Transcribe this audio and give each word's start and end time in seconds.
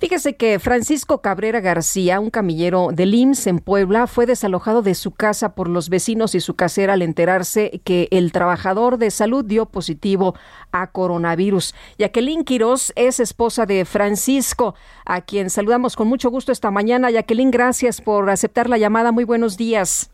Fíjese 0.00 0.34
que 0.34 0.58
Francisco 0.58 1.20
Cabrera 1.20 1.60
García, 1.60 2.20
un 2.20 2.30
camillero 2.30 2.88
del 2.90 3.14
IMSS 3.14 3.48
en 3.48 3.58
Puebla, 3.58 4.06
fue 4.06 4.24
desalojado 4.24 4.80
de 4.80 4.94
su 4.94 5.10
casa 5.10 5.54
por 5.54 5.68
los 5.68 5.90
vecinos 5.90 6.34
y 6.34 6.40
su 6.40 6.56
casera 6.56 6.94
al 6.94 7.02
enterarse 7.02 7.82
que 7.84 8.08
el 8.10 8.32
trabajador 8.32 8.96
de 8.96 9.10
salud 9.10 9.44
dio 9.44 9.66
positivo 9.66 10.34
a 10.72 10.86
coronavirus. 10.86 11.74
Jacqueline 11.98 12.44
Quiroz 12.44 12.94
es 12.96 13.20
esposa 13.20 13.66
de 13.66 13.84
Francisco, 13.84 14.74
a 15.04 15.20
quien 15.20 15.50
saludamos 15.50 15.96
con 15.96 16.08
mucho 16.08 16.30
gusto 16.30 16.50
esta 16.50 16.70
mañana. 16.70 17.10
Jacqueline, 17.10 17.50
gracias 17.50 18.00
por 18.00 18.30
aceptar 18.30 18.70
la 18.70 18.78
llamada. 18.78 19.12
Muy 19.12 19.24
buenos 19.24 19.58
días. 19.58 20.10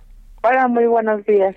Hola, 0.48 0.68
muy 0.68 0.86
buenos 0.86 1.26
días. 1.26 1.56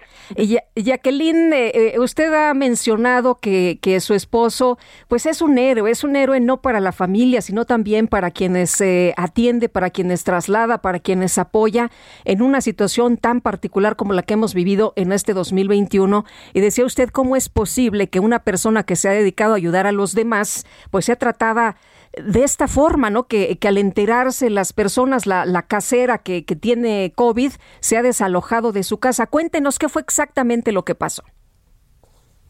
Jacqueline, 0.75 1.53
eh, 1.53 1.71
eh, 1.75 1.99
usted 1.99 2.34
ha 2.34 2.52
mencionado 2.55 3.35
que, 3.35 3.77
que, 3.84 3.99
su 3.99 4.16
esposo, 4.16 4.80
pues 5.07 5.27
es 5.27 5.43
un 5.43 5.59
héroe, 5.59 5.91
es 5.91 6.03
un 6.03 6.16
héroe 6.16 6.39
no 6.39 6.61
para 6.63 6.80
la 6.80 6.91
familia, 6.91 7.41
sino 7.41 7.66
también 7.66 8.07
para 8.07 8.31
quienes 8.31 8.81
eh, 8.81 9.13
atiende, 9.16 9.70
para 9.70 9.91
quienes 9.91 10.23
traslada, 10.23 10.81
para 10.81 10.97
quienes 11.00 11.38
apoya 11.38 11.91
en 12.25 12.41
una 12.41 12.61
situación 12.61 13.17
tan 13.17 13.41
particular 13.41 13.95
como 13.95 14.13
la 14.13 14.23
que 14.23 14.33
hemos 14.33 14.55
vivido 14.55 14.94
en 14.95 15.11
este 15.11 15.33
2021. 15.33 16.25
Y 16.53 16.59
decía 16.59 16.83
usted, 16.83 17.09
¿cómo 17.09 17.35
es 17.35 17.47
posible 17.47 18.08
que 18.08 18.19
una 18.19 18.39
persona 18.39 18.81
que 18.81 18.95
se 18.95 19.08
ha 19.08 19.11
dedicado 19.11 19.53
a 19.53 19.58
ayudar 19.58 19.85
a 19.85 19.91
los 19.91 20.16
demás, 20.16 20.66
pues 20.89 21.06
sea 21.06 21.16
tratada 21.16 21.75
de 22.23 22.44
esta 22.44 22.67
forma, 22.67 23.09
¿no? 23.09 23.23
Que, 23.28 23.58
que 23.58 23.67
al 23.67 23.78
enterarse 23.78 24.50
las 24.50 24.73
personas, 24.73 25.25
la, 25.25 25.45
la 25.45 25.64
casera 25.64 26.20
que, 26.20 26.45
que, 26.45 26.56
tiene 26.56 27.14
COVID, 27.16 27.52
se 27.80 27.98
ha 27.98 28.02
desalojado 28.02 28.72
de 28.72 28.84
su 28.84 29.00
casa. 29.00 29.28
Cuéntenos 29.28 29.80
qué 29.80 29.89
fue 29.89 30.02
exactamente 30.02 30.72
lo 30.72 30.84
que 30.84 30.95
pasó. 30.95 31.23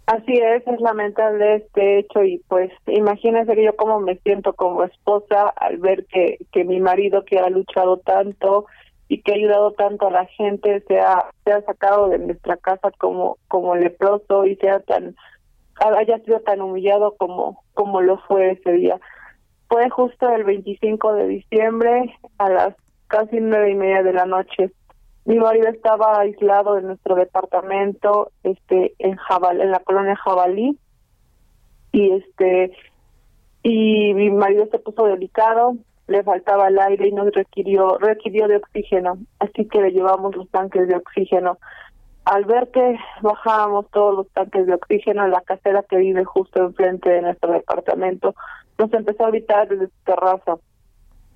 Así 0.08 0.34
es, 0.34 0.66
es 0.66 0.82
lamentable 0.82 1.58
este 1.58 2.00
hecho 2.00 2.24
y 2.24 2.42
pues 2.48 2.72
imagínense 2.88 3.54
que 3.54 3.64
yo 3.64 3.76
cómo 3.76 4.00
me 4.00 4.16
siento 4.18 4.54
como 4.54 4.84
esposa 4.84 5.50
al 5.50 5.78
ver 5.78 6.08
que, 6.08 6.40
que 6.52 6.64
mi 6.64 6.80
marido 6.80 7.26
que 7.26 7.38
ha 7.38 7.48
luchado 7.50 7.98
tanto 7.98 8.66
y 9.08 9.22
que 9.22 9.34
ha 9.34 9.36
ayudado 9.36 9.74
tanto 9.74 10.08
a 10.08 10.12
la 10.12 10.26
gente 10.26 10.84
se 10.88 11.00
ha, 11.00 11.30
se 11.46 11.52
ha 11.52 11.62
sacado 11.62 12.10
de 12.10 12.18
nuestra 12.18 12.58
casa 12.58 12.90
como, 12.98 13.38
como 13.48 13.76
leproso 13.76 14.48
y 14.48 14.56
sea 14.56 14.80
tan 14.80 15.16
haya 15.80 16.18
sido 16.20 16.40
tan 16.42 16.62
humillado 16.62 17.16
como, 17.16 17.64
como 17.76 18.02
lo 18.02 18.18
fue 18.28 18.52
ese 18.52 18.72
día 18.72 19.00
fue 19.70 19.90
justo 19.92 20.28
el 20.34 20.44
25 20.44 21.14
de 21.14 21.28
diciembre 21.28 22.16
a 22.40 22.50
las 22.50 22.76
casi 23.08 23.40
nueve 23.40 23.72
y 23.72 23.76
media 23.76 24.02
de 24.02 24.14
la 24.14 24.26
noche. 24.26 24.72
Mi 25.26 25.38
marido 25.38 25.68
estaba 25.70 26.20
aislado 26.20 26.78
en 26.78 26.88
nuestro 26.88 27.16
departamento, 27.16 28.32
este, 28.44 28.96
en 28.98 29.16
Jabal, 29.16 29.62
en 29.62 29.72
la 29.72 29.80
colonia 29.80 30.16
Jabalí, 30.16 30.78
y 31.92 32.12
este, 32.12 32.72
y 33.62 34.14
mi 34.16 34.32
marido 34.32 34.68
se 34.72 34.80
puso 34.80 35.06
delicado, 35.06 35.76
le 36.08 36.24
faltaba 36.24 36.70
el 36.70 36.80
aire 36.80 37.10
y 37.10 37.12
nos 37.12 37.32
requirió, 37.32 38.00
requirió 38.00 38.48
de 38.48 38.58
oxígeno, 38.58 39.20
así 39.38 39.68
que 39.68 39.82
le 39.82 39.92
llevamos 39.92 40.36
los 40.36 40.50
tanques 40.50 40.88
de 40.88 40.96
oxígeno. 40.96 41.60
Al 42.26 42.46
ver 42.46 42.70
que 42.72 42.98
bajábamos 43.22 43.90
todos 43.92 44.16
los 44.16 44.30
tanques 44.30 44.66
de 44.66 44.74
oxígeno, 44.74 45.28
la 45.28 45.42
casera 45.42 45.84
que 45.84 45.98
vive 45.98 46.26
justo 46.26 46.60
enfrente 46.60 47.10
de 47.10 47.22
nuestro 47.22 47.52
departamento 47.54 48.34
nos 48.80 48.92
empezó 48.94 49.26
a 49.26 49.30
gritar 49.30 49.68
desde 49.68 49.88
su 49.88 50.04
terraza, 50.06 50.58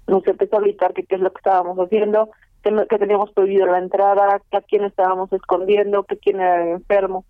nos 0.08 0.26
empezó 0.26 0.58
a 0.58 0.62
gritar 0.62 0.94
que 0.94 1.04
qué 1.04 1.16
es 1.16 1.22
lo 1.22 1.32
que 1.32 1.40
estábamos 1.40 1.78
haciendo, 1.78 2.30
que, 2.64 2.72
que 2.90 2.98
teníamos 2.98 3.32
prohibido 3.32 3.68
la 3.68 3.80
entrada, 3.80 4.42
que 4.50 4.58
a 4.58 4.62
quién 4.62 4.86
estábamos 4.86 5.32
escondiendo, 5.34 6.04
que 6.04 6.18
quién 6.18 6.40
era 6.40 6.72
enfermo. 6.72 7.26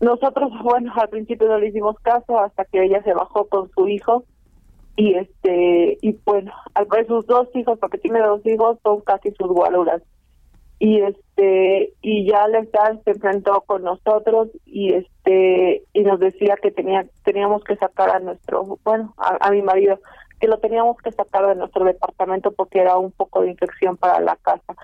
Nosotros, 0.00 0.50
bueno, 0.62 0.92
al 0.96 1.08
principio 1.08 1.48
no 1.48 1.58
le 1.58 1.68
hicimos 1.68 1.96
caso 2.00 2.38
hasta 2.38 2.64
que 2.64 2.84
ella 2.84 3.02
se 3.02 3.12
bajó 3.12 3.48
con 3.48 3.68
su 3.70 3.88
hijo 3.88 4.24
y 4.94 5.14
este 5.14 5.98
y 6.00 6.18
bueno, 6.24 6.52
al 6.72 6.86
ver 6.86 7.06
sus 7.06 7.26
dos 7.26 7.48
hijos, 7.54 7.78
porque 7.78 7.98
tiene 7.98 8.20
dos 8.20 8.40
hijos, 8.46 8.78
son 8.82 9.00
casi 9.00 9.30
sus 9.32 9.48
guaruras 9.48 10.02
y 10.78 11.00
este 11.00 11.94
y 12.02 12.26
ya 12.26 12.46
Lestar 12.48 13.00
se 13.04 13.12
enfrentó 13.12 13.62
con 13.62 13.82
nosotros 13.82 14.48
y 14.66 14.92
este 14.92 15.84
y 15.92 16.02
nos 16.02 16.20
decía 16.20 16.56
que 16.60 16.70
tenía 16.70 17.06
teníamos 17.24 17.64
que 17.64 17.76
sacar 17.76 18.10
a 18.10 18.20
nuestro 18.20 18.78
bueno 18.84 19.14
a, 19.16 19.50
mi 19.50 19.62
marido 19.62 19.98
que 20.38 20.48
lo 20.48 20.58
teníamos 20.58 20.98
que 20.98 21.12
sacar 21.12 21.46
de 21.46 21.54
nuestro 21.54 21.84
departamento 21.84 22.52
porque 22.52 22.80
era 22.80 22.98
un 22.98 23.10
poco 23.12 23.40
de 23.40 23.50
infección 23.50 23.96
para 23.96 24.20
la 24.20 24.36
casa. 24.36 24.74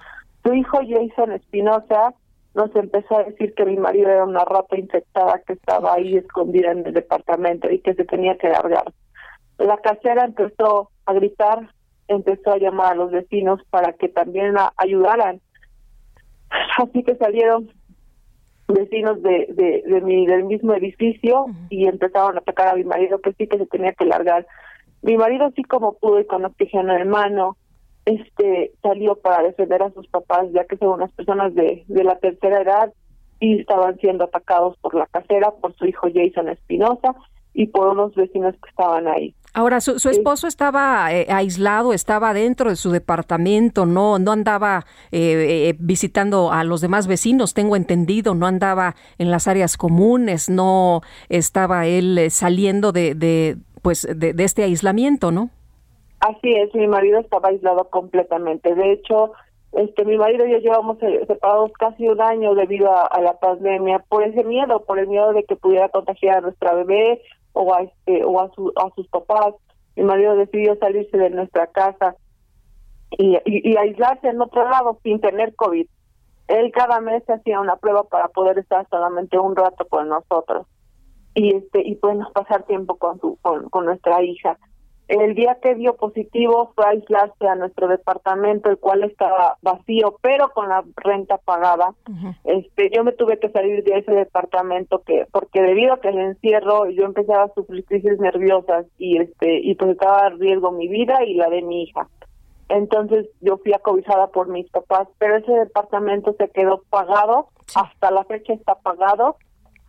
Su 0.42 0.54
hijo 0.54 0.78
Jason 0.88 1.32
Espinosa 1.32 2.14
nos 2.54 2.74
empezó 2.74 3.19
a 3.19 3.24
decir 3.24 3.54
que 3.54 3.66
mi 3.66 3.76
marido 3.76 4.09
era 4.09 4.24
una 4.24 4.44
rata 4.44 4.78
infectada 4.78 5.42
que 5.47 5.53
estaba 5.53 5.94
ahí 5.94 6.16
escondida 6.16 6.70
en 6.70 6.86
el 6.86 6.94
departamento 6.94 7.70
y 7.70 7.80
que 7.80 7.94
se 7.94 8.04
tenía 8.04 8.36
que 8.38 8.48
largar. 8.48 8.92
La 9.59 9.76
casera 9.76 10.24
empezó 10.24 10.91
a 11.04 11.12
gritar 11.12 11.69
empezó 12.09 12.53
a 12.53 12.59
llamar 12.59 12.92
a 12.92 12.97
los 12.97 13.10
vecinos 13.10 13.60
para 13.70 13.92
que 13.92 14.09
también 14.09 14.54
ayudaran 14.76 15.41
Así 16.78 17.02
que 17.02 17.16
salieron 17.16 17.70
vecinos 18.68 19.22
de, 19.22 19.48
de, 19.50 19.82
de 19.86 20.00
mi, 20.00 20.26
del 20.26 20.44
mismo 20.44 20.74
edificio 20.74 21.46
y 21.68 21.86
empezaron 21.86 22.36
a 22.36 22.40
atacar 22.40 22.68
a 22.68 22.74
mi 22.74 22.84
marido, 22.84 23.20
que 23.20 23.32
sí 23.34 23.46
que 23.46 23.58
se 23.58 23.66
tenía 23.66 23.92
que 23.92 24.04
largar. 24.04 24.46
Mi 25.02 25.16
marido, 25.16 25.46
así 25.46 25.62
como 25.62 25.94
pudo 25.94 26.20
y 26.20 26.26
con 26.26 26.44
oxígeno 26.44 26.96
en 26.96 27.08
mano, 27.08 27.56
este 28.04 28.72
salió 28.82 29.16
para 29.16 29.42
defender 29.42 29.82
a 29.82 29.91
sus 29.91 30.06
papás, 30.08 30.48
ya 30.52 30.64
que 30.64 30.76
son 30.76 30.88
unas 30.88 31.12
personas 31.12 31.54
de, 31.54 31.84
de 31.86 32.04
la 32.04 32.18
tercera 32.18 32.62
edad 32.62 32.92
y 33.41 33.60
estaban 33.60 33.96
siendo 33.98 34.24
atacados 34.24 34.76
por 34.78 34.94
la 34.94 35.06
casera, 35.06 35.50
por 35.50 35.74
su 35.74 35.86
hijo 35.86 36.08
Jason 36.12 36.48
Espinosa 36.48 37.14
y 37.54 37.66
por 37.66 37.88
unos 37.88 38.14
vecinos 38.14 38.54
que 38.62 38.70
estaban 38.70 39.08
ahí. 39.08 39.34
Ahora, 39.54 39.82
su, 39.82 40.08
esposo 40.08 40.46
estaba 40.46 41.12
eh, 41.12 41.26
aislado, 41.28 41.92
estaba 41.92 42.32
dentro 42.32 42.70
de 42.70 42.76
su 42.76 42.90
departamento, 42.90 43.84
no, 43.84 44.18
no 44.18 44.32
andaba 44.32 44.86
eh, 45.10 45.68
eh, 45.68 45.76
visitando 45.78 46.50
a 46.50 46.64
los 46.64 46.80
demás 46.80 47.06
vecinos, 47.06 47.52
tengo 47.52 47.76
entendido, 47.76 48.34
no 48.34 48.46
andaba 48.46 48.94
en 49.18 49.30
las 49.30 49.48
áreas 49.48 49.76
comunes, 49.76 50.48
no 50.48 51.02
estaba 51.28 51.86
él 51.86 52.30
saliendo 52.30 52.92
de, 52.92 53.14
de 53.14 53.58
pues, 53.82 54.08
de, 54.10 54.34
este 54.42 54.62
aislamiento, 54.62 55.30
¿no? 55.30 55.50
Así 56.20 56.50
es, 56.54 56.74
mi 56.74 56.86
marido 56.86 57.20
estaba 57.20 57.50
aislado 57.50 57.91
completamente. 57.91 58.74
De 58.74 58.92
hecho, 58.92 59.32
este, 59.72 60.06
mi 60.06 60.16
marido 60.16 60.46
y 60.46 60.52
yo 60.52 60.58
llevamos 60.60 60.96
separados 61.26 61.72
casi 61.78 62.08
un 62.08 62.22
año 62.22 62.54
debido 62.54 62.91
a, 62.91 63.04
a 63.04 63.20
la 63.20 63.38
pandemia 63.38 63.98
por 64.08 64.22
ese 64.22 64.44
miedo, 64.44 64.82
por 64.84 64.98
el 64.98 65.08
miedo 65.08 65.34
de 65.34 65.44
que 65.44 65.56
pudiera 65.56 65.91
contagiar 65.91 66.38
a 66.38 66.41
nuestra 66.41 66.72
bebé 66.72 67.20
o 67.52 67.74
a 67.74 67.82
este 67.82 68.24
o 68.24 68.40
a, 68.40 68.50
su, 68.54 68.72
a 68.76 68.90
sus 68.94 69.08
papás. 69.08 69.54
Mi 69.96 70.04
marido 70.04 70.36
decidió 70.36 70.76
salirse 70.76 71.16
de 71.16 71.30
nuestra 71.30 71.66
casa 71.66 72.16
y, 73.10 73.36
y, 73.44 73.76
aislarse 73.76 74.28
en 74.28 74.40
otro 74.40 74.68
lado 74.68 74.98
sin 75.02 75.20
tener 75.20 75.54
covid. 75.54 75.86
Él 76.48 76.72
cada 76.72 77.00
mes 77.00 77.22
hacía 77.28 77.60
una 77.60 77.76
prueba 77.76 78.04
para 78.04 78.28
poder 78.28 78.58
estar 78.58 78.86
solamente 78.88 79.38
un 79.38 79.54
rato 79.54 79.86
con 79.86 80.08
nosotros 80.08 80.66
y 81.34 81.54
este 81.56 81.86
y 81.86 81.94
pues 81.96 82.16
pasar 82.34 82.64
tiempo 82.64 82.96
con 82.96 83.18
su 83.20 83.38
con, 83.41 83.68
con 83.70 83.86
nuestra 83.86 84.22
hija 84.22 84.58
el 85.20 85.34
día 85.34 85.59
que 85.62 85.74
dio 85.74 85.94
positivo 85.97 86.72
fue 86.74 86.86
a 86.86 86.91
aislarse 86.91 87.47
a 87.47 87.54
nuestro 87.54 87.86
departamento, 87.86 88.70
el 88.70 88.78
cual 88.78 89.04
estaba 89.04 89.59
vacío, 89.60 90.16
pero 90.22 90.48
con 90.50 90.70
la 90.70 90.82
renta 90.97 91.36
pagada. 91.36 91.94
Este, 92.44 92.91
yo 92.94 93.04
me 93.04 93.12
tuve 93.12 93.38
que 93.38 93.50
salir 93.50 93.84
de 93.84 93.98
ese 93.98 94.10
departamento 94.12 95.03
que, 95.03 95.26
porque 95.30 95.60
debido 95.60 95.92
a 95.92 96.00
que 96.00 96.09
el 96.09 96.18
encierro, 96.18 96.88
yo 96.88 97.04
empezaba 97.04 97.44
a 97.44 97.54
sufrir 97.54 97.84
crisis 97.84 98.18
nerviosas 98.20 98.86
y 98.97 99.18
este, 99.18 99.60
y 99.60 99.74
pues 99.74 99.91
estaba 99.91 100.28
en 100.28 100.41
riesgo 100.41 100.72
mi 100.72 100.88
vida 100.88 101.22
y 101.24 101.34
la 101.34 101.50
de 101.50 101.60
mi 101.60 101.82
hija. 101.82 102.08
Entonces 102.70 103.26
yo 103.42 103.58
fui 103.58 103.74
acobijada 103.74 104.28
por 104.28 104.48
mis 104.48 104.70
papás, 104.70 105.08
pero 105.18 105.36
ese 105.36 105.53
departamento 105.53 106.34
se 106.38 106.48
quedó 106.48 106.84
pagado, 106.88 107.48
hasta 107.74 108.10
la 108.10 108.24
fecha 108.24 108.54
está 108.54 108.76
pagado 108.76 109.36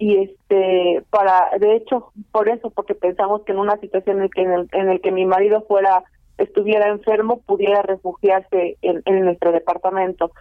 y 0.04 0.18
este 0.18 1.02
para 1.12 1.50
de 1.58 1.78
hecho 1.78 2.12
por 2.34 2.50
eso 2.50 2.70
porque 2.72 2.94
pensamos 2.94 3.44
que 3.44 3.54
en 3.54 3.60
una 3.60 3.78
situación 3.78 4.18
en 4.18 4.24
el 4.24 4.30
que 4.32 4.42
en 4.42 4.90
el, 4.90 5.00
que 5.00 5.12
mi 5.14 5.26
marido 5.26 5.62
fuera 5.62 6.04
estuviera 6.38 6.90
enfermo 6.90 7.40
pudiera 7.40 7.82
refugiarse 7.84 8.78
en, 8.82 9.02
nuestro 9.24 9.54
departamento 9.54 10.32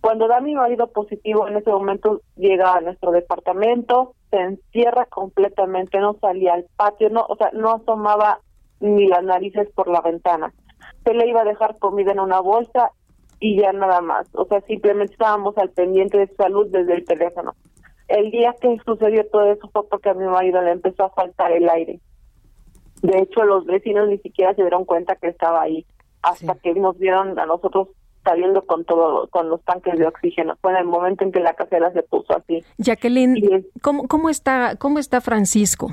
Cuando 0.00 0.28
da 0.28 0.40
mi 0.40 0.54
marido 0.54 0.86
positivo, 0.86 1.46
en 1.46 1.58
ese 1.58 1.70
momento 1.70 2.22
llega 2.36 2.72
a 2.72 2.80
nuestro 2.80 3.10
departamento, 3.12 4.14
se 4.30 4.38
encierra 4.40 5.04
completamente, 5.04 5.98
no 5.98 6.14
salía 6.14 6.54
al 6.54 6.64
patio, 6.76 7.10
no, 7.10 7.26
o 7.28 7.36
sea, 7.36 7.50
no 7.52 7.72
asomaba 7.72 8.40
ni 8.80 9.08
las 9.08 9.22
narices 9.24 9.68
por 9.74 9.88
la 9.88 10.00
ventana. 10.00 10.54
Se 11.04 11.12
le 11.12 11.28
iba 11.28 11.42
a 11.42 11.50
dejar 11.52 11.78
comida 11.78 12.12
en 12.12 12.20
una 12.20 12.40
bolsa 12.40 12.92
y 13.40 13.60
ya 13.60 13.72
nada 13.72 14.00
más. 14.00 14.26
O 14.32 14.46
sea, 14.46 14.60
simplemente 14.62 15.12
estábamos 15.12 15.56
al 15.58 15.68
pendiente 15.70 16.16
de 16.16 16.28
su 16.28 16.34
salud 16.34 16.66
desde 16.70 16.94
el 16.94 17.04
teléfono. 17.04 17.54
El 18.12 18.30
día 18.30 18.54
que 18.60 18.78
sucedió 18.84 19.26
todo 19.28 19.50
eso 19.50 19.70
fue 19.72 19.88
porque 19.88 20.10
a 20.10 20.14
mi 20.14 20.26
marido 20.26 20.60
le 20.60 20.72
empezó 20.72 21.04
a 21.04 21.10
faltar 21.10 21.50
el 21.50 21.66
aire. 21.66 21.98
De 23.00 23.18
hecho, 23.18 23.42
los 23.44 23.64
vecinos 23.64 24.06
ni 24.06 24.18
siquiera 24.18 24.54
se 24.54 24.60
dieron 24.60 24.84
cuenta 24.84 25.16
que 25.16 25.28
estaba 25.28 25.62
ahí, 25.62 25.86
hasta 26.20 26.54
que 26.56 26.74
nos 26.74 26.98
vieron 26.98 27.38
a 27.38 27.46
nosotros 27.46 27.88
saliendo 28.22 28.66
con 28.66 28.84
todo, 28.84 29.28
con 29.28 29.48
los 29.48 29.62
tanques 29.64 29.98
de 29.98 30.06
oxígeno. 30.06 30.58
Fue 30.60 30.72
en 30.72 30.76
el 30.76 30.84
momento 30.84 31.24
en 31.24 31.32
que 31.32 31.40
la 31.40 31.54
casera 31.54 31.90
se 31.92 32.02
puso 32.02 32.36
así. 32.36 32.62
Jacqueline, 32.76 33.66
¿cómo, 33.80 34.06
¿cómo, 34.06 34.28
está, 34.28 34.76
¿cómo 34.76 34.98
está 34.98 35.22
Francisco? 35.22 35.88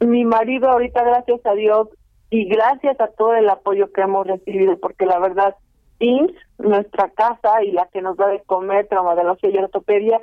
Mi 0.00 0.26
marido 0.26 0.68
ahorita, 0.68 1.02
gracias 1.02 1.40
a 1.46 1.54
Dios, 1.54 1.88
y 2.28 2.44
gracias 2.44 3.00
a 3.00 3.08
todo 3.08 3.34
el 3.34 3.48
apoyo 3.48 3.90
que 3.92 4.02
hemos 4.02 4.26
recibido, 4.26 4.78
porque 4.78 5.06
la 5.06 5.18
verdad, 5.18 5.56
IMSS, 6.00 6.34
nuestra 6.58 7.08
casa 7.10 7.64
y 7.64 7.72
la 7.72 7.86
que 7.86 8.02
nos 8.02 8.18
da 8.18 8.28
de 8.28 8.42
comer, 8.42 8.88
traumatología 8.88 9.50
y 9.50 9.56
ortopedia, 9.56 10.20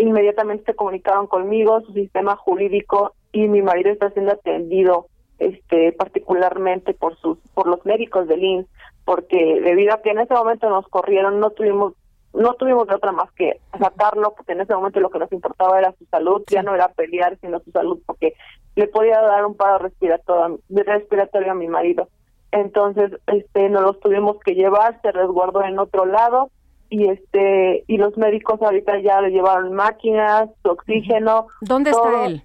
inmediatamente 0.00 0.64
se 0.64 0.74
comunicaron 0.74 1.26
conmigo, 1.26 1.80
su 1.82 1.92
sistema 1.92 2.36
jurídico 2.36 3.14
y 3.32 3.48
mi 3.48 3.62
marido 3.62 3.90
está 3.90 4.10
siendo 4.10 4.32
atendido 4.32 5.06
este 5.38 5.92
particularmente 5.92 6.94
por 6.94 7.16
sus 7.16 7.38
por 7.54 7.66
los 7.66 7.84
médicos 7.86 8.28
del 8.28 8.44
IMSS 8.44 8.68
porque 9.04 9.60
debido 9.62 9.94
a 9.94 10.02
que 10.02 10.10
en 10.10 10.18
ese 10.18 10.34
momento 10.34 10.68
nos 10.68 10.86
corrieron 10.88 11.40
no 11.40 11.50
tuvimos 11.50 11.94
no 12.34 12.54
tuvimos 12.54 12.86
de 12.86 12.94
otra 12.94 13.10
más 13.12 13.32
que 13.32 13.58
sacarlo 13.78 14.34
porque 14.36 14.52
en 14.52 14.60
ese 14.60 14.74
momento 14.74 15.00
lo 15.00 15.10
que 15.10 15.18
nos 15.18 15.32
importaba 15.32 15.78
era 15.78 15.92
su 15.98 16.04
salud 16.06 16.42
ya 16.48 16.62
no 16.62 16.74
era 16.74 16.88
pelear 16.88 17.38
sino 17.40 17.58
su 17.60 17.70
salud 17.70 17.98
porque 18.06 18.34
le 18.76 18.86
podía 18.86 19.20
dar 19.20 19.46
un 19.46 19.56
paro 19.56 19.78
respiratorio 19.78 20.60
respiratorio 20.68 21.52
a 21.52 21.56
mi 21.56 21.68
marido. 21.68 22.08
Entonces 22.52 23.12
este 23.26 23.68
nos 23.70 23.82
los 23.82 24.00
tuvimos 24.00 24.38
que 24.40 24.54
llevar 24.54 25.00
se 25.00 25.10
resguardó 25.10 25.64
en 25.64 25.78
otro 25.78 26.04
lado 26.04 26.50
y 26.90 27.08
este 27.08 27.84
y 27.86 27.96
los 27.96 28.16
médicos 28.16 28.60
ahorita 28.60 29.00
ya 29.00 29.20
le 29.20 29.30
llevaron 29.30 29.72
máquinas, 29.72 30.50
su 30.62 30.70
oxígeno. 30.70 31.46
¿Dónde 31.60 31.90
está 31.90 32.26
él? 32.26 32.42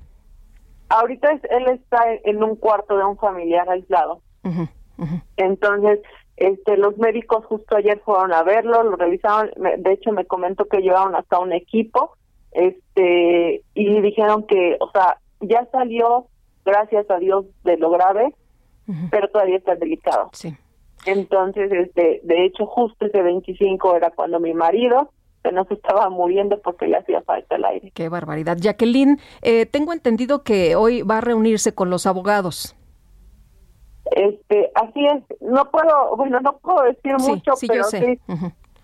Ahorita 0.88 1.32
él 1.32 1.68
está 1.68 2.04
en 2.24 2.44
un 2.44 2.56
cuarto 2.56 2.96
de 2.96 3.04
un 3.04 3.18
familiar 3.18 3.68
aislado. 3.70 4.22
Entonces, 5.36 6.00
este 6.38 6.78
los 6.78 6.98
médicos 6.98 7.44
justo 7.46 7.76
ayer 7.76 8.00
fueron 8.06 8.32
a 8.34 8.44
verlo, 8.44 8.84
lo 8.84 8.96
revisaron, 8.96 9.52
de 9.58 9.92
hecho 9.92 10.12
me 10.12 10.26
comentó 10.26 10.66
que 10.66 10.82
llevaron 10.82 11.16
hasta 11.16 11.40
un 11.40 11.52
equipo 11.52 12.16
este 12.52 13.64
y 13.74 14.02
dijeron 14.02 14.46
que, 14.46 14.78
o 14.80 14.90
sea, 14.92 15.18
ya 15.42 15.68
salió 15.72 16.28
gracias 16.64 17.10
a 17.10 17.18
Dios 17.18 17.46
de 17.64 17.78
lo 17.78 17.90
grave, 17.90 18.34
pero 19.10 19.28
todavía 19.30 19.58
está 19.58 19.76
delicado. 19.76 20.30
Sí. 20.34 20.56
Entonces, 21.06 21.72
este, 21.72 22.22
de 22.24 22.46
hecho, 22.46 22.66
justo 22.66 23.06
ese 23.06 23.22
25 23.22 23.96
era 23.96 24.12
cuando 24.12 24.40
mi 24.40 24.54
marido 24.54 25.12
se 25.44 25.52
nos 25.52 25.70
estaba 25.70 26.10
muriendo 26.10 26.60
porque 26.62 26.88
le 26.88 26.98
hacía 26.98 27.22
falta 27.22 27.56
el 27.56 27.66
aire. 27.66 27.92
Qué 27.94 28.10
barbaridad. 28.10 28.58
Jacqueline, 28.60 29.20
eh, 29.44 29.68
tengo 29.68 29.94
entendido 29.94 30.44
que 30.44 30.76
hoy 30.76 31.04
va 31.04 31.20
a 31.20 31.22
reunirse 31.22 31.76
con 31.76 31.92
los 31.92 32.08
abogados. 32.08 32.76
Este, 34.12 34.72
así 34.74 35.06
es. 35.06 35.24
No 35.42 35.70
puedo, 35.70 36.16
bueno, 36.18 36.40
no 36.40 36.58
puedo 36.58 36.84
decir 36.84 37.16
mucho, 37.20 37.54
pero 37.68 37.84
sí, 37.84 38.20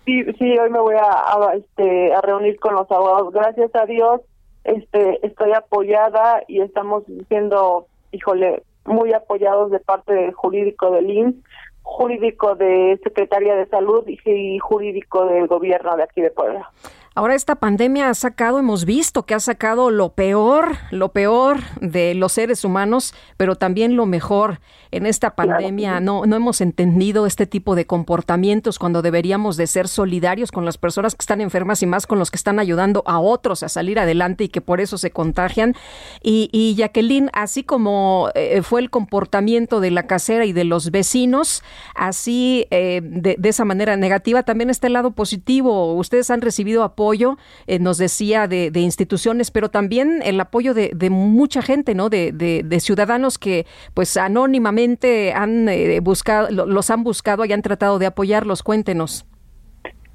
sí, 0.04 0.24
sí, 0.38 0.58
hoy 0.58 0.70
me 0.70 0.80
voy 0.80 0.96
a, 0.96 1.54
este, 1.54 2.14
a 2.14 2.20
reunir 2.20 2.58
con 2.60 2.74
los 2.74 2.90
abogados. 2.90 3.32
Gracias 3.32 3.74
a 3.74 3.86
Dios, 3.86 4.20
este, 4.64 5.24
estoy 5.26 5.52
apoyada 5.52 6.42
y 6.46 6.60
estamos 6.60 7.04
siendo, 7.28 7.86
híjole, 8.12 8.62
muy 8.84 9.12
apoyados 9.12 9.70
de 9.70 9.80
parte 9.80 10.12
del 10.12 10.32
jurídico 10.32 10.90
del 10.90 11.10
INS 11.10 11.34
jurídico 11.82 12.54
de 12.54 12.98
Secretaría 13.02 13.54
de 13.54 13.66
Salud 13.66 14.04
y 14.06 14.58
jurídico 14.58 15.26
del 15.26 15.46
gobierno 15.46 15.96
de 15.96 16.04
aquí 16.04 16.20
de 16.20 16.30
Puebla. 16.30 16.70
Ahora 17.14 17.34
esta 17.34 17.56
pandemia 17.56 18.08
ha 18.08 18.14
sacado, 18.14 18.58
hemos 18.58 18.86
visto 18.86 19.26
que 19.26 19.34
ha 19.34 19.40
sacado 19.40 19.90
lo 19.90 20.14
peor, 20.14 20.76
lo 20.90 21.12
peor 21.12 21.58
de 21.82 22.14
los 22.14 22.32
seres 22.32 22.64
humanos, 22.64 23.12
pero 23.36 23.56
también 23.56 23.96
lo 23.96 24.06
mejor. 24.06 24.60
En 24.90 25.04
esta 25.04 25.34
pandemia 25.34 26.00
no, 26.00 26.24
no 26.24 26.36
hemos 26.36 26.60
entendido 26.62 27.26
este 27.26 27.46
tipo 27.46 27.74
de 27.74 27.86
comportamientos 27.86 28.78
cuando 28.78 29.02
deberíamos 29.02 29.58
de 29.58 29.66
ser 29.66 29.88
solidarios 29.88 30.52
con 30.52 30.64
las 30.64 30.78
personas 30.78 31.14
que 31.14 31.22
están 31.22 31.42
enfermas 31.42 31.82
y 31.82 31.86
más 31.86 32.06
con 32.06 32.18
los 32.18 32.30
que 32.30 32.36
están 32.36 32.58
ayudando 32.58 33.02
a 33.06 33.18
otros 33.18 33.62
a 33.62 33.68
salir 33.68 33.98
adelante 33.98 34.44
y 34.44 34.48
que 34.48 34.60
por 34.62 34.80
eso 34.80 34.96
se 34.96 35.10
contagian. 35.10 35.74
Y, 36.22 36.74
Jacqueline, 36.76 37.30
así 37.34 37.62
como 37.62 38.30
eh, 38.34 38.62
fue 38.62 38.80
el 38.80 38.88
comportamiento 38.88 39.80
de 39.80 39.90
la 39.90 40.06
casera 40.06 40.46
y 40.46 40.52
de 40.52 40.64
los 40.64 40.90
vecinos, 40.90 41.62
así 41.94 42.66
eh, 42.70 43.00
de, 43.02 43.36
de, 43.38 43.48
esa 43.48 43.66
manera 43.66 43.96
negativa, 43.96 44.42
también 44.42 44.70
está 44.70 44.86
el 44.86 44.94
lado 44.94 45.10
positivo. 45.10 45.94
Ustedes 45.94 46.30
han 46.30 46.40
recibido 46.40 46.82
apoyo 46.82 47.01
apoyo, 47.02 47.36
eh, 47.66 47.80
nos 47.80 47.98
decía, 47.98 48.46
de, 48.46 48.70
instituciones, 48.74 49.50
pero 49.50 49.70
también 49.70 50.20
el 50.22 50.40
apoyo 50.40 50.72
de, 50.72 51.10
mucha 51.10 51.60
gente, 51.60 51.94
¿no? 51.94 52.08
De, 52.08 52.32
de, 52.32 52.80
ciudadanos 52.80 53.38
que, 53.38 53.66
pues, 53.94 54.16
anónimamente 54.16 55.32
han 55.32 55.68
eh, 55.68 56.00
buscado, 56.00 56.48
los 56.50 56.90
han 56.90 57.02
buscado 57.02 57.44
y 57.44 57.52
han 57.52 57.62
tratado 57.62 57.98
de 57.98 58.06
apoyarlos. 58.06 58.62
Cuéntenos. 58.62 59.26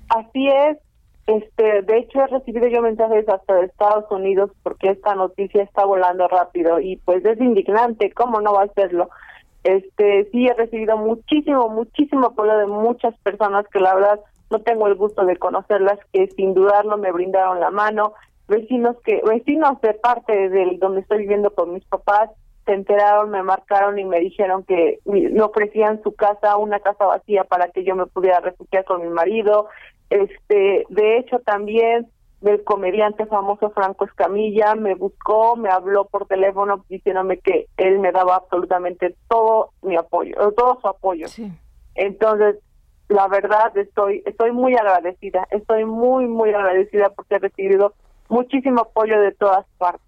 Así 0.10 0.48
es. 0.48 0.78
Este, 1.28 1.82
de 1.82 1.98
hecho, 1.98 2.22
he 2.22 2.28
recibido 2.28 2.68
yo 2.68 2.82
mensajes 2.82 3.28
hasta 3.28 3.56
de 3.56 3.66
Estados 3.66 4.06
Unidos 4.10 4.52
porque 4.64 4.92
esta 4.92 5.14
noticia 5.14 5.64
está 5.64 5.84
volando 5.84 6.26
rápido 6.30 6.80
y 6.80 6.96
pues 7.04 7.26
es 7.26 7.38
indignante, 7.42 8.14
¿cómo 8.14 8.40
no 8.40 8.54
va 8.54 8.64
a 8.64 8.74
serlo? 8.74 9.10
Este, 9.66 10.30
sí 10.32 10.48
he 10.48 10.54
recibido 10.54 10.96
muchísimo, 10.96 11.68
muchísimo 11.68 12.28
apoyo 12.28 12.58
de 12.58 12.68
muchas 12.68 13.14
personas 13.18 13.66
que 13.68 13.82
la 13.82 13.94
verdad 13.96 14.22
no 14.50 14.60
tengo 14.62 14.88
el 14.88 14.96
gusto 14.96 15.26
de 15.26 15.38
conocerlas, 15.38 16.00
que 16.14 16.28
sin 16.36 16.54
dudarlo 16.54 16.98
me 16.98 17.12
brindaron 17.12 17.60
la 17.60 17.72
mano, 17.72 18.14
vecinos 18.48 18.96
que, 19.04 19.22
vecinos 19.26 19.80
de 19.82 19.94
parte 19.94 20.50
del 20.50 20.80
donde 20.80 21.02
estoy 21.02 21.20
viviendo 21.20 21.52
con 21.54 21.74
mis 21.74 21.86
papás, 21.86 22.30
se 22.66 22.74
enteraron, 22.74 23.30
me 23.30 23.44
marcaron 23.44 23.98
y 23.98 24.04
me 24.04 24.20
dijeron 24.20 24.64
que 24.64 25.00
me 25.06 25.42
ofrecían 25.42 26.04
su 26.04 26.14
casa, 26.14 26.58
una 26.58 26.80
casa 26.82 27.06
vacía 27.06 27.46
para 27.46 27.70
que 27.70 27.86
yo 27.86 27.96
me 27.96 28.08
pudiera 28.08 28.42
refugiar 28.42 28.84
con 28.84 29.02
mi 29.02 29.10
marido. 29.10 29.68
Este, 30.10 30.86
de 30.90 31.18
hecho 31.18 31.40
también 31.40 32.08
del 32.42 32.64
comediante 32.64 33.26
famoso 33.26 33.72
Franco 33.72 34.06
Escamilla 34.06 34.76
me 34.76 34.96
buscó, 34.96 35.56
me 35.56 35.70
habló 35.70 36.06
por 36.06 36.28
teléfono 36.28 36.86
diciéndome 36.90 37.40
que 37.40 37.68
él 37.78 38.00
me 38.00 38.12
daba 38.12 38.36
absolutamente 38.36 39.16
todo 39.28 39.72
mi 39.82 39.96
apoyo, 39.96 40.36
todo 40.56 40.80
su 40.82 40.88
apoyo. 40.88 41.28
Entonces, 41.96 42.58
la 43.10 43.28
verdad 43.28 43.76
estoy 43.78 44.24
estoy 44.26 44.52
muy 44.52 44.76
agradecida, 44.76 45.48
estoy 45.52 45.86
muy 45.86 46.28
muy 46.28 46.54
agradecida 46.54 47.10
porque 47.10 47.36
he 47.36 47.40
recibido 47.40 47.94
muchísimo 48.30 48.82
apoyo 48.82 49.20
de 49.20 49.32
todas 49.32 49.66
partes. 49.78 50.02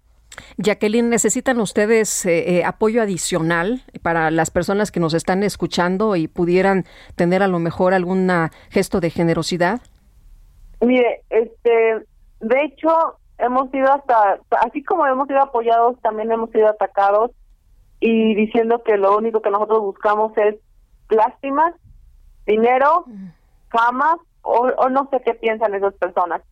Jacqueline, 0.58 1.08
¿necesitan 1.10 1.60
ustedes 1.60 2.24
eh, 2.24 2.58
eh, 2.58 2.64
apoyo 2.64 3.02
adicional 3.02 3.82
para 4.02 4.30
las 4.30 4.50
personas 4.50 4.92
que 4.92 5.00
nos 5.00 5.14
están 5.14 5.42
escuchando 5.42 6.16
y 6.16 6.28
pudieran 6.28 6.84
tener 7.16 7.42
a 7.42 7.48
lo 7.48 7.58
mejor 7.58 7.94
algún 7.94 8.30
gesto 8.70 9.00
de 9.00 9.10
generosidad? 9.10 9.80
Mire, 10.80 11.22
este, 11.30 12.06
de 12.40 12.62
hecho, 12.62 13.18
hemos 13.38 13.70
sido 13.70 13.92
hasta, 13.92 14.38
así 14.60 14.82
como 14.84 15.06
hemos 15.06 15.26
sido 15.28 15.40
apoyados, 15.40 16.00
también 16.00 16.30
hemos 16.30 16.50
sido 16.50 16.68
atacados 16.68 17.32
y 17.98 18.34
diciendo 18.34 18.82
que 18.82 18.96
lo 18.96 19.16
único 19.16 19.42
que 19.42 19.50
nosotros 19.50 19.80
buscamos 19.80 20.32
es 20.38 20.56
lástimas 21.10 21.74
dinero, 22.50 23.04
fama 23.70 24.18
o, 24.42 24.88
no 24.88 25.08
sé 25.10 25.20
qué 25.24 25.34
piensan 25.34 25.74
esas 25.74 25.94
personas. 25.94 26.42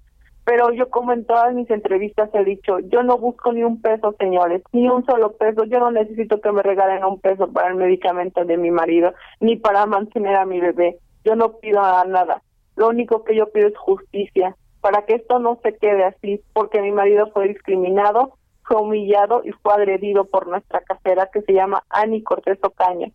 Pero 0.45 0.73
yo 0.73 0.88
como 0.88 1.12
en 1.12 1.26
todas 1.26 1.52
mis 1.55 1.69
entrevistas 1.69 2.31
he 2.33 2.43
dicho, 2.43 2.78
yo 2.78 3.02
no 3.02 3.19
busco 3.19 3.52
ni 3.52 3.62
un 3.64 3.83
peso, 3.83 4.14
señores, 4.19 4.62
ni 4.73 4.88
un 4.88 5.05
solo 5.05 5.33
peso. 5.33 5.64
Yo 5.64 5.78
no 5.78 5.90
necesito 5.90 6.40
que 6.40 6.52
me 6.52 6.62
regalen 6.62 7.05
un 7.05 7.21
peso 7.21 7.52
para 7.52 7.69
el 7.69 7.75
medicamento 7.75 8.45
de 8.45 8.57
mi 8.57 8.71
marido, 8.71 9.12
ni 9.40 9.57
para 9.57 9.85
mantener 9.85 10.37
a 10.37 10.47
mi 10.47 10.59
bebé. 10.59 10.99
Yo 11.25 11.37
no 11.37 11.59
pido 11.59 11.83
nada. 12.07 12.43
Lo 12.76 12.88
único 12.88 13.25
que 13.25 13.37
yo 13.37 13.50
pido 13.50 13.69
es 13.69 13.76
justicia, 13.76 14.57
para 14.81 15.05
que 15.05 15.17
esto 15.17 15.38
no 15.38 15.59
se 15.62 15.76
quede 15.76 16.05
así, 16.05 16.40
porque 16.55 16.81
mi 16.81 16.93
marido 16.93 17.31
fue 17.33 17.49
discriminado, 17.49 18.35
fue 18.62 18.81
humillado 18.81 19.43
y 19.45 19.50
fue 19.52 19.75
agredido 19.75 20.25
por 20.25 20.47
nuestra 20.47 20.81
casera 20.81 21.28
que 21.33 21.43
se 21.43 21.52
llama 21.52 21.83
Ani 21.90 22.23
Cortés 22.23 22.59
Ocaña. 22.62 23.11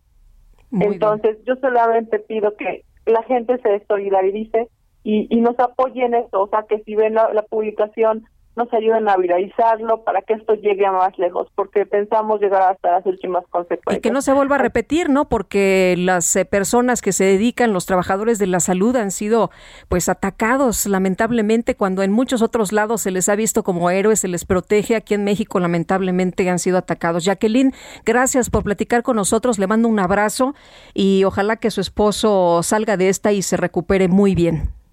Entonces, 0.80 1.38
yo 1.44 1.54
solamente 1.56 2.18
pido 2.18 2.56
que 2.56 2.84
la 3.06 3.22
gente 3.24 3.58
se 3.58 3.84
solidarice 3.86 4.68
y, 5.02 5.26
y 5.30 5.40
nos 5.40 5.58
apoye 5.58 6.04
en 6.04 6.14
eso, 6.14 6.42
o 6.42 6.48
sea, 6.48 6.64
que 6.68 6.80
si 6.80 6.94
ven 6.94 7.14
la, 7.14 7.44
publicación 7.48 8.24
nos 8.56 8.72
ayuden 8.72 9.08
a 9.08 9.16
viralizarlo 9.16 10.04
para 10.04 10.22
que 10.22 10.34
esto 10.34 10.54
llegue 10.54 10.86
a 10.86 10.92
más 10.92 11.18
lejos, 11.18 11.48
porque 11.54 11.86
pensamos 11.86 12.40
llegar 12.40 12.62
hasta 12.62 12.92
las 12.92 13.06
últimas 13.06 13.44
consecuencias. 13.48 13.98
Y 13.98 14.00
que 14.00 14.10
no 14.10 14.22
se 14.22 14.32
vuelva 14.32 14.56
a 14.56 14.58
repetir, 14.58 15.10
¿no? 15.10 15.28
Porque 15.28 15.94
las 15.98 16.34
eh, 16.36 16.44
personas 16.44 17.02
que 17.02 17.12
se 17.12 17.24
dedican, 17.24 17.72
los 17.72 17.86
trabajadores 17.86 18.38
de 18.38 18.46
la 18.46 18.60
salud 18.60 18.94
han 18.96 19.10
sido 19.10 19.50
pues 19.88 20.08
atacados 20.08 20.86
lamentablemente 20.86 21.74
cuando 21.74 22.02
en 22.02 22.12
muchos 22.12 22.42
otros 22.42 22.72
lados 22.72 23.02
se 23.02 23.10
les 23.10 23.28
ha 23.28 23.36
visto 23.36 23.62
como 23.62 23.90
héroes, 23.90 24.20
se 24.20 24.28
les 24.28 24.44
protege, 24.44 24.96
aquí 24.96 25.14
en 25.14 25.24
México 25.24 25.58
lamentablemente 25.58 26.48
han 26.48 26.58
sido 26.58 26.78
atacados. 26.78 27.24
Jacqueline, 27.24 27.72
gracias 28.04 28.50
por 28.50 28.62
platicar 28.64 29.02
con 29.02 29.16
nosotros, 29.16 29.58
le 29.58 29.66
mando 29.66 29.88
un 29.88 29.98
abrazo 29.98 30.54
y 30.92 31.24
ojalá 31.24 31.56
que 31.56 31.70
su 31.70 31.80
esposo 31.80 32.62
salga 32.62 32.96
de 32.96 33.08
esta 33.08 33.32
y 33.32 33.42
se 33.42 33.56
recupere 33.56 34.08
muy 34.08 34.34
bien. 34.34 34.83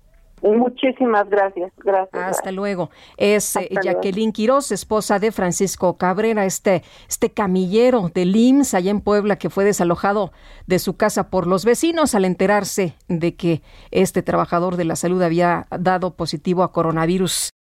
Muchísimas 0.42 1.30
gracias, 1.30 1.72
gracias. 1.78 2.24
Hasta 2.24 2.52
luego. 2.52 2.90
Es 3.18 3.56
eh, 3.56 3.70
Jacqueline 3.84 4.32
Quiroz, 4.32 4.72
esposa 4.72 5.20
de 5.20 5.32
Francisco 5.32 5.98
Cabrera, 5.98 6.46
este, 6.46 6.84
este 7.08 7.32
camillero 7.32 8.10
de 8.14 8.24
IMSS 8.24 8.74
allá 8.74 8.92
en 8.92 9.02
Puebla 9.02 9.36
que 9.36 9.50
fue 9.50 9.64
desalojado 9.64 10.32
de 10.68 10.80
su 10.80 10.98
casa 10.98 11.30
por 11.30 11.48
los 11.48 11.66
vecinos 11.66 12.16
al 12.16 12.26
enterarse 12.26 12.96
de 13.08 13.36
que 13.36 13.62
este 13.92 14.24
trabajador 14.24 14.78
de 14.78 14.86
la 14.86 14.96
salud 14.96 15.22
había 15.22 15.68
dado 15.70 16.16
positivo 16.16 16.64
a 16.64 16.72
coronavirus. 16.72 17.52